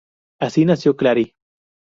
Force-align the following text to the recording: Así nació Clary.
Así 0.39 0.65
nació 0.65 0.95
Clary. 0.97 1.35